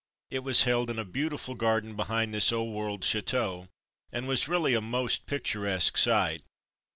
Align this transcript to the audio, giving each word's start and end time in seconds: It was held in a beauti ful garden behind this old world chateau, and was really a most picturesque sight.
It 0.31 0.39
was 0.39 0.63
held 0.63 0.89
in 0.89 0.97
a 0.97 1.05
beauti 1.05 1.39
ful 1.39 1.53
garden 1.53 1.95
behind 1.95 2.33
this 2.33 2.51
old 2.51 2.73
world 2.73 3.03
chateau, 3.05 3.67
and 4.11 4.27
was 4.27 4.47
really 4.47 4.73
a 4.73 4.81
most 4.81 5.27
picturesque 5.27 5.95
sight. 5.95 6.41